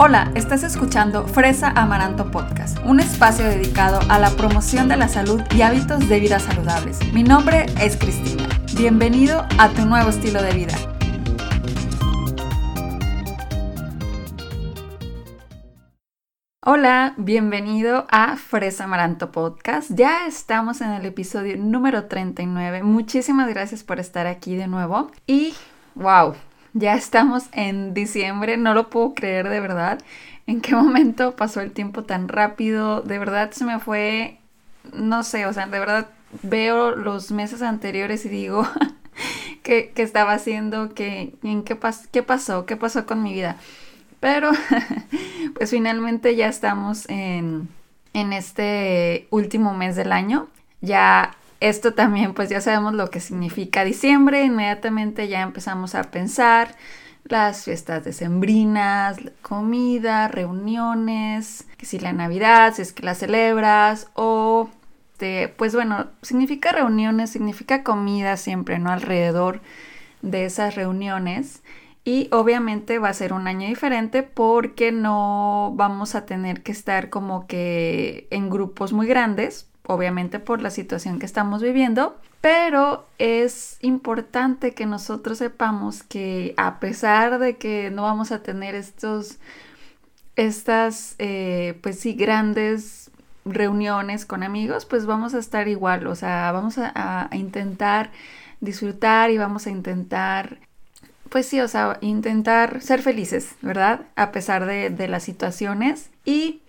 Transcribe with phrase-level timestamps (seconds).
[0.00, 5.42] Hola, estás escuchando Fresa Amaranto Podcast, un espacio dedicado a la promoción de la salud
[5.56, 7.00] y hábitos de vida saludables.
[7.12, 8.48] Mi nombre es Cristina.
[8.76, 10.76] Bienvenido a tu nuevo estilo de vida.
[16.64, 19.90] Hola, bienvenido a Fresa Amaranto Podcast.
[19.92, 22.84] Ya estamos en el episodio número 39.
[22.84, 25.10] Muchísimas gracias por estar aquí de nuevo.
[25.26, 25.54] Y
[25.96, 26.36] wow,
[26.74, 29.98] ya estamos en diciembre, no lo puedo creer de verdad.
[30.46, 33.02] ¿En qué momento pasó el tiempo tan rápido?
[33.02, 34.38] De verdad se me fue,
[34.92, 36.08] no sé, o sea, de verdad
[36.42, 38.66] veo los meses anteriores y digo,
[39.62, 40.94] ¿qué, estaba haciendo?
[40.94, 41.78] ¿Qué, en qué,
[42.12, 42.66] ¿Qué pasó?
[42.66, 43.56] ¿Qué pasó con mi vida?
[44.20, 44.50] Pero
[45.54, 47.68] pues finalmente ya estamos en,
[48.14, 50.48] en este último mes del año.
[50.80, 54.44] Ya esto también pues ya sabemos lo que significa diciembre.
[54.44, 56.76] Inmediatamente ya empezamos a pensar
[57.24, 64.70] las fiestas decembrinas, comida, reuniones, que si la Navidad, si es que la celebras o
[65.18, 68.90] de, pues bueno, significa reuniones, significa comida siempre, ¿no?
[68.90, 69.60] Alrededor
[70.22, 71.62] de esas reuniones.
[72.04, 77.10] Y obviamente va a ser un año diferente porque no vamos a tener que estar
[77.10, 83.78] como que en grupos muy grandes, obviamente por la situación que estamos viviendo, pero es
[83.80, 89.38] importante que nosotros sepamos que a pesar de que no vamos a tener estos,
[90.36, 93.10] estas, eh, pues sí, grandes
[93.44, 98.12] reuniones con amigos, pues vamos a estar igual, o sea, vamos a intentar
[98.60, 100.58] disfrutar y vamos a intentar
[101.28, 104.02] pues sí, o sea, intentar ser felices, ¿verdad?
[104.16, 106.10] A pesar de, las situaciones.
[106.24, 106.62] Y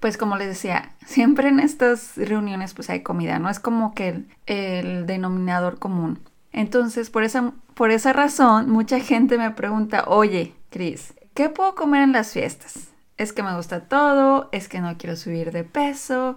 [0.00, 3.50] pues como les decía, siempre en estas reuniones pues hay comida, ¿no?
[3.50, 6.20] Es como que el, denominador común.
[6.52, 12.02] Entonces, por esa, por esa razón, mucha gente me pregunta, oye, Cris, ¿qué puedo comer
[12.02, 12.88] en las fiestas?
[13.16, 16.36] Es que me gusta todo, es que no quiero subir de peso,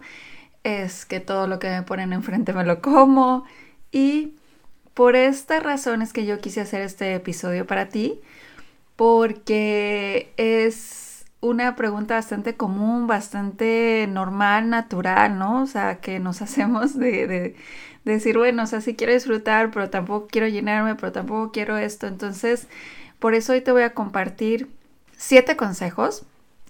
[0.64, 3.46] es que todo lo que me ponen enfrente me lo como.
[3.92, 4.36] Y
[4.94, 8.20] por esta razón es que yo quise hacer este episodio para ti,
[8.96, 11.11] porque es
[11.42, 15.64] una pregunta bastante común, bastante normal, natural, ¿no?
[15.64, 17.56] O sea, que nos hacemos de,
[18.06, 22.08] decir, bueno, o sea, sí quiero disfrutar, pero tampoco quiero llenarme, pero tampoco quiero esto.
[22.08, 22.68] Entonces,
[23.20, 24.70] por eso hoy te voy a compartir
[25.18, 26.24] siete consejos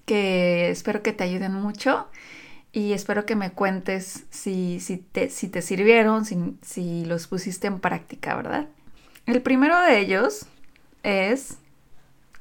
[0.05, 2.07] que espero que te ayuden mucho
[2.73, 7.67] y espero que me cuentes si, si, te, si te, sirvieron, si, si los pusiste
[7.67, 8.67] en práctica, ¿verdad?
[9.25, 10.47] El primero de ellos
[11.03, 11.57] es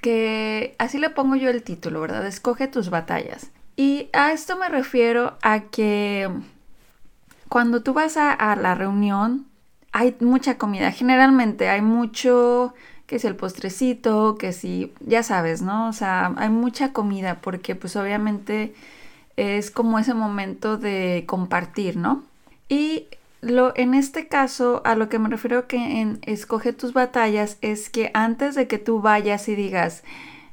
[0.00, 2.26] que así le pongo yo el título, ¿verdad?
[2.26, 3.50] Escoge tus batallas.
[3.76, 6.28] Y a esto me refiero a que
[7.48, 9.46] cuando tú vas a, la reunión
[9.92, 10.92] hay mucha comida.
[10.92, 12.74] Generalmente hay mucho,
[13.06, 15.88] que es el postrecito, que si, ya sabes, ¿no?
[15.88, 18.74] O sea, hay mucha comida porque pues obviamente
[19.36, 22.22] es como ese momento de compartir, ¿no?
[22.68, 23.06] Y
[23.40, 27.90] lo, en este caso, a lo que me refiero que en escoge tus batallas es
[27.90, 30.02] que antes de que tú vayas y digas,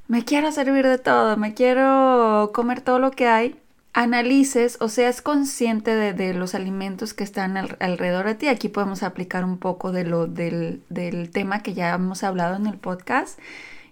[0.08, 3.60] me quiero servir de todo, me quiero comer todo lo que hay,
[3.94, 8.48] analices o seas consciente de, los alimentos que están alrededor de ti.
[8.48, 12.68] Aquí podemos aplicar un poco de lo, del, del, tema que ya hemos hablado en
[12.68, 13.40] el podcast,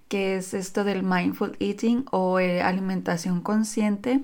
[0.07, 4.21] que es esto del mindful eating o eh, alimentación consciente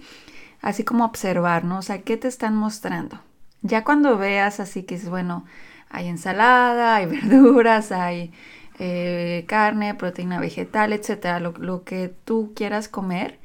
[0.62, 1.80] así como observar, ¿no?
[1.80, 3.20] O sea, ¿qué te están mostrando?
[3.62, 5.46] Ya cuando veas así que es, bueno,
[5.90, 8.32] hay ensalada, hay verduras, hay
[8.80, 13.40] eh, carne, proteína vegetal, etcétera, lo, lo que tú quieras comer.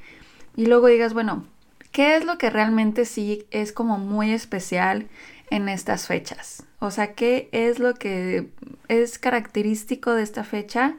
[0.57, 1.45] Y luego digas, bueno,
[1.93, 5.09] ¿qué es lo que realmente sí es como muy especial
[5.51, 6.65] en estas fechas?
[6.79, 8.49] O sea, ¿qué es lo que
[8.89, 10.95] es característico de esta fecha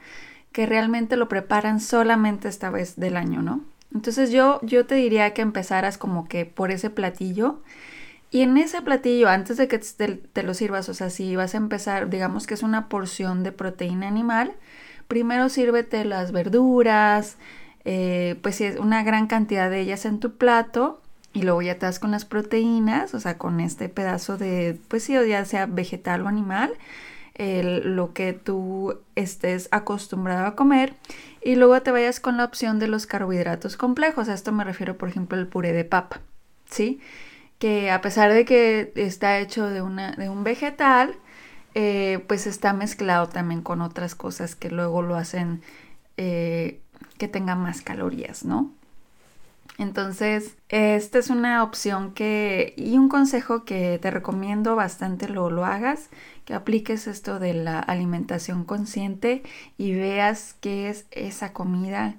[0.52, 3.62] que realmente lo preparan solamente esta vez del año, ¿no?
[3.94, 7.62] Entonces yo, yo te diría que empezaras como que por ese platillo.
[8.30, 11.58] Y en ese platillo, antes de que te, lo sirvas, o sea, si vas a
[11.58, 14.54] empezar, digamos que es una porción de proteína animal,
[15.08, 17.38] primero sírvete las verduras,
[17.86, 21.02] eh, pues es una gran cantidad de ellas en tu plato
[21.32, 25.04] y luego ya te das con las proteínas, o sea, con este pedazo de, pues
[25.04, 26.74] sí, ya sea vegetal o animal,
[27.38, 30.96] lo que tú estés acostumbrado a comer
[31.42, 34.28] y luego te vayas con la opción de los carbohidratos complejos.
[34.28, 36.20] A esto me refiero, por ejemplo, al puré de papa,
[36.70, 37.00] ¿sí?
[37.60, 41.16] Que a pesar de que está hecho de, una, de un vegetal,
[41.76, 45.62] eh, pues está mezclado también con otras cosas que luego lo hacen
[46.18, 46.80] eh,
[47.18, 48.72] que tenga más calorías, ¿no?
[49.78, 55.66] Entonces, esta es una opción que y un consejo que te recomiendo bastante lo, lo
[55.66, 56.10] hagas,
[56.46, 59.44] que apliques esto de la alimentación consciente
[59.78, 62.16] y veas qué es esa comida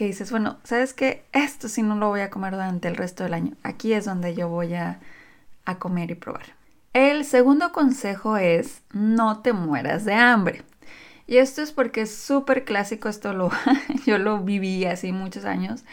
[0.00, 1.26] que dices, bueno, ¿sabes qué?
[1.34, 3.52] Esto sí no lo voy a comer durante el resto del año.
[3.62, 4.98] Aquí es donde yo voy a,
[5.66, 6.54] a comer y probar.
[6.94, 10.62] El segundo consejo es no te mueras de hambre.
[11.26, 13.50] Y esto es porque es súper clásico, esto lo,
[14.06, 15.84] yo lo viví así muchos años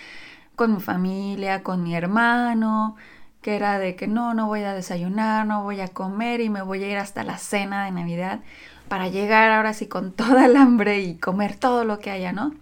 [0.56, 2.96] con mi familia, con mi hermano,
[3.42, 6.62] que era de que no, no voy a desayunar, no voy a comer y me
[6.62, 8.40] voy a ir hasta la cena de Navidad
[8.88, 12.54] para llegar ahora sí con toda el hambre y comer todo lo que haya, ¿no?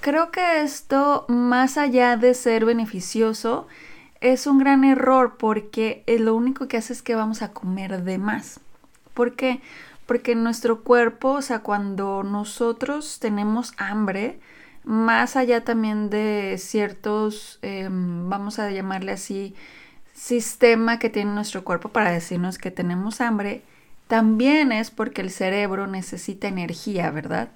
[0.00, 3.66] Creo que esto, más allá de ser beneficioso,
[4.20, 8.18] es un gran error porque lo único que hace es que vamos a comer de
[8.18, 8.60] más.
[9.14, 9.60] ¿Por qué?
[10.06, 14.38] Porque nuestro cuerpo, o sea, cuando nosotros tenemos hambre,
[14.84, 19.54] más allá también de ciertos, em, vamos a llamarle así,
[20.14, 23.62] sistema que tiene nuestro cuerpo para decirnos que tenemos hambre,
[24.06, 27.50] también es porque el cerebro necesita energía, ¿verdad?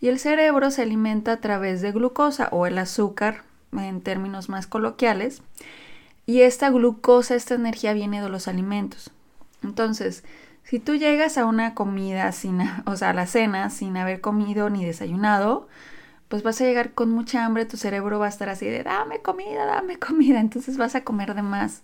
[0.00, 4.66] Y el cerebro se alimenta a través de glucosa o el azúcar en términos más
[4.66, 5.42] coloquiales.
[6.26, 9.10] Y esta glucosa, esta energía viene de los alimentos.
[9.62, 10.24] Entonces,
[10.64, 14.68] si tú llegas a una comida sin, o sea, a la cena sin haber comido
[14.70, 15.68] ni desayunado,
[16.28, 19.20] pues vas a llegar con mucha hambre, tu cerebro va a estar así de dame
[19.22, 21.82] comida, dame comida, entonces vas a comer de más.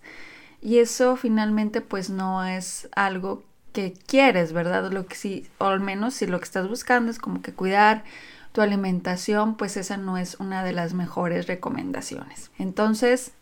[0.61, 4.91] Y eso finalmente pues no es algo que quieres, ¿verdad?
[4.93, 8.05] Lo que sí, o al menos si lo que estás buscando es como que cuidar
[8.53, 12.51] tu alimentación, pues esa no es una de las mejores recomendaciones.
[12.59, 13.33] Entonces,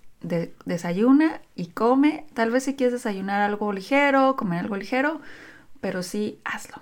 [0.64, 2.26] desayuna y come.
[2.34, 5.20] Tal vez si quieres desayunar algo ligero, comer algo ligero,
[5.80, 6.76] pero sí hazlo.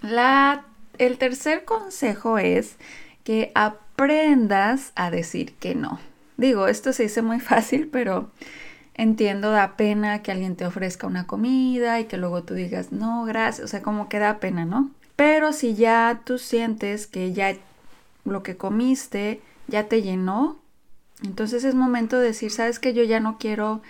[0.00, 0.64] La,
[0.98, 2.76] el tercer consejo es
[3.24, 6.00] que aprendas a decir que no.
[6.36, 8.30] Digo, esto se dice muy fácil, pero
[8.94, 13.24] Entiendo, da pena que alguien te ofrezca una comida y que luego tú digas, no,
[13.24, 14.90] gracias, o sea, como que da pena, ¿no?
[15.16, 17.56] Pero si ya tú sientes que ya
[18.24, 20.58] lo que comiste ya te llenó,
[21.24, 23.80] entonces es momento de decir, sabes que yo ya no quiero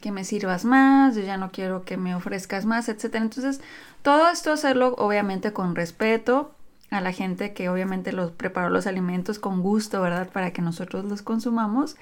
[0.00, 3.16] que me sirvas más, yo ya no quiero que me ofrezcas más, etc.
[3.16, 3.60] Entonces,
[4.02, 6.54] todo esto hacerlo obviamente con respeto
[6.90, 10.28] a la gente que obviamente los preparó los alimentos con gusto, ¿verdad?
[10.30, 11.96] Para que nosotros los consumamos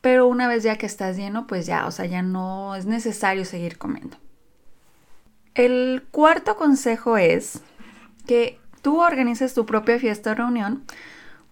[0.00, 3.44] pero una vez ya que estás lleno, pues ya, o sea, ya no es necesario
[3.44, 4.16] seguir comiendo.
[5.54, 7.60] El cuarto consejo es
[8.26, 10.84] que tú organices tu propia fiesta o reunión,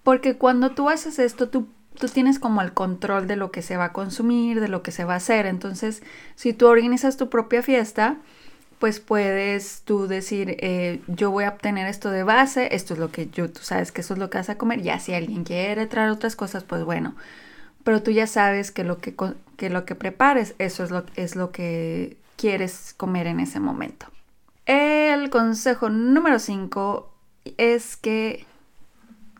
[0.05, 3.77] porque cuando tú haces esto, tú, tú tienes como el control de lo que se
[3.77, 5.47] va a consumir, de lo que se va a hacer.
[5.47, 6.03] Entonces,
[6.37, 8.17] si tú organizas tu propia fiesta,
[8.79, 13.11] pues puedes tú decir, eh, yo voy a obtener esto de base, esto es lo
[13.11, 15.45] que yo, tú sabes que eso es lo que vas a comer, ya si alguien
[15.45, 17.17] quiere traer otras cosas, pues bueno,
[17.87, 19.15] pero tú ya sabes que lo que,
[19.71, 24.07] lo que prepares, eso es lo, es lo que quieres comer en ese momento.
[24.67, 27.09] El consejo número 5
[27.59, 28.45] es que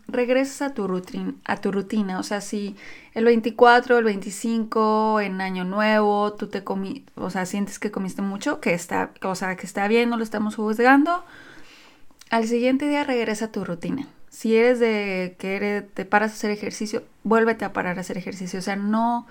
[0.07, 2.19] regreses a tu, rutina, a tu rutina.
[2.19, 2.77] O sea, si
[3.13, 8.21] el 24, el 25, en Año Nuevo, tú te comí, o sea, sientes que comiste
[8.21, 11.25] mucho, que está, o sea, que está bien, no lo estamos juzgando,
[12.29, 16.51] al siguiente día regresa a tu rutina si eres de que te paras a hacer
[16.51, 18.59] ejercicio, vuélvete a parar a hacer ejercicio.
[18.59, 19.25] O sea, no,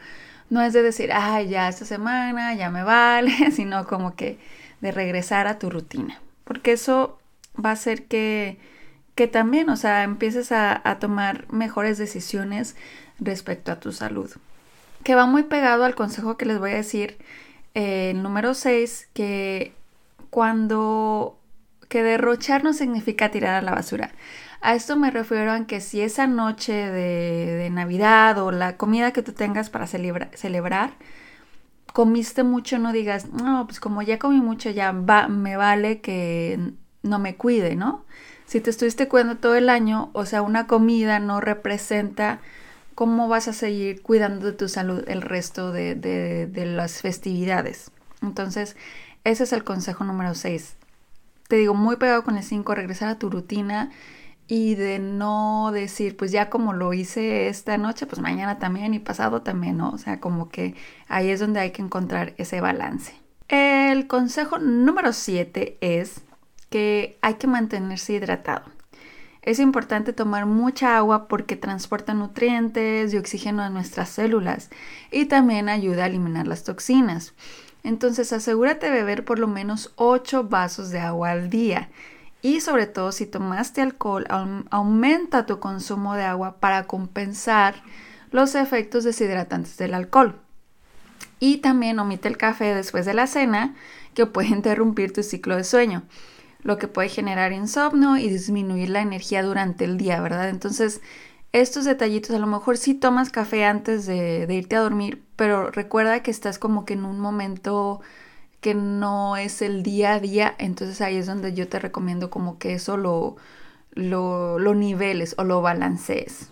[0.51, 4.41] no es de decir, ay, ya esta semana, ya me vale, sino como que
[4.81, 6.21] de regresar a tu rutina.
[6.43, 7.21] Porque eso
[7.65, 8.59] va a hacer que,
[9.15, 12.75] que también, o sea, empieces a, tomar mejores decisiones
[13.21, 14.33] respecto a tu salud.
[15.05, 17.17] Que va muy pegado al consejo que les voy a decir,
[17.75, 19.73] eh, el número 6, que
[20.31, 21.39] cuando
[21.89, 24.11] que derrochar no significa tirar a la basura.
[24.67, 29.23] A esto me refiero a que si esa noche de, Navidad o la comida que
[29.23, 30.95] tú tengas para celebrar,
[31.93, 36.73] comiste mucho, no digas, no, pues como ya comí mucho, ya va, me vale que
[37.05, 38.05] no me cuide, ¿no?
[38.47, 42.41] Si te estuviste cuidando todo el año, o sea, una comida no representa
[42.97, 47.93] cómo vas a seguir cuidando de tu salud el resto de, de las festividades.
[48.21, 48.75] Entonces,
[49.23, 50.75] ese es el consejo número 6.
[51.47, 53.93] Te digo, muy pegado con el 5, regresar a tu rutina
[54.49, 58.99] y de no decir, pues ya como lo hice esta noche, pues mañana también y
[58.99, 59.91] pasado también, ¿no?
[59.91, 60.75] O sea, como que
[61.09, 63.15] ahí es donde hay que encontrar ese balance.
[63.49, 66.23] El consejo número 7 es
[66.71, 68.65] que hay que mantenerse hidratado.
[69.43, 74.71] Es importante tomar mucha agua porque transporta nutrientes y oxígeno a nuestras células
[75.13, 77.35] y también ayuda a eliminar las toxinas.
[77.85, 81.91] Entonces asegúrate de beber por lo menos 8 vasos de agua al día
[82.47, 84.25] y sobre todo si tomaste alcohol,
[84.71, 87.83] aumenta tu consumo de agua para compensar
[88.31, 90.39] los efectos deshidratantes del alcohol.
[91.41, 93.75] Y también omite el café después de la cena
[94.15, 96.05] que puede interrumpir tu ciclo de sueño.
[96.63, 100.49] lo que puede generar insomnio y disminuir la energía durante el día, ¿verdad?
[100.49, 101.01] Entonces,
[101.51, 106.23] estos detallitos, a lo mejor sí tomas café antes de, irte a dormir, pero recuerda
[106.23, 108.03] que estás como que en un momento
[108.67, 112.59] que no es el día a día, entonces ahí es donde yo te recomiendo como
[112.59, 113.37] que eso lo,
[113.93, 116.51] lo, niveles o lo balancees.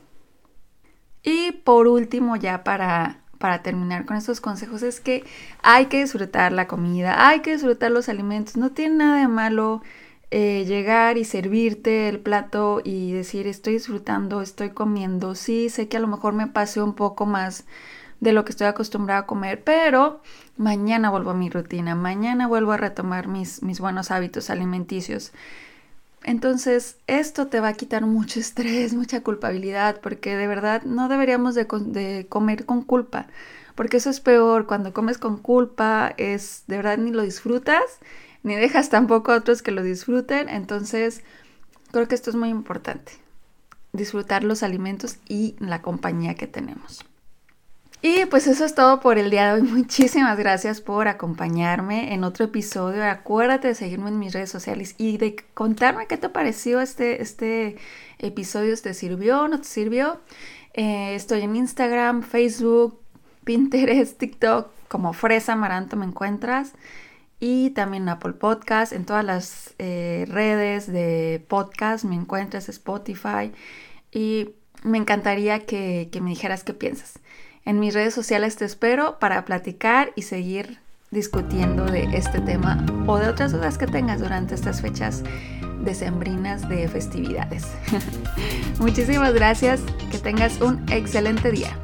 [1.25, 5.25] Y por último, ya para para terminar con estos consejos es que
[5.61, 8.57] hay que disfrutar la comida, hay que disfrutar los alimentos.
[8.57, 9.83] No tiene nada de malo
[10.31, 15.35] eh, llegar y servirte el plato y decir estoy disfrutando, estoy comiendo.
[15.35, 17.65] Sí, sé que a lo mejor me pase un poco más
[18.21, 20.21] de lo que estoy acostumbrada a comer, pero
[20.57, 25.33] mañana vuelvo a mi rutina, mañana vuelvo a retomar mis, mis buenos hábitos alimenticios.
[26.25, 31.55] Entonces, esto te va a quitar mucho estrés, mucha culpabilidad, porque de verdad no deberíamos
[31.55, 33.27] de, comer con culpa,
[33.75, 37.85] porque eso es peor, cuando comes con culpa es de verdad ni lo disfrutas,
[38.43, 41.23] ni dejas tampoco a otros que lo disfruten, entonces
[41.93, 43.13] creo que esto es muy importante,
[43.93, 47.05] disfrutar los alimentos y la compañía que tenemos.
[48.07, 49.63] Y pues eso es todo por el día de hoy.
[49.73, 53.03] Muchísimas gracias por acompañarme en otro episodio.
[53.03, 57.79] Acuérdate de seguirme en mis redes sociales y de contarme qué te pareció este, este
[58.19, 58.77] episodio.
[58.77, 60.21] ¿Te sirvió no te sirvió?
[60.75, 63.01] Eh, estoy en Instagram, Facebook,
[63.43, 66.73] Pinterest, TikTok, como Fresa Maranto me encuentras.
[67.41, 73.51] Y también en Apple Podcast, en todas las eh, redes de podcast me encuentras, Spotify.
[74.13, 74.51] Y
[74.83, 77.15] me encantaría que me dijeras qué piensas.
[77.67, 80.81] En mis redes sociales te espero para platicar y seguir
[81.11, 85.23] discutiendo de este tema o de otras dudas que tengas durante estas fechas
[85.83, 87.67] decembrinas de festividades.
[88.79, 89.81] Muchísimas gracias,
[90.11, 91.79] que tengas un excelente día.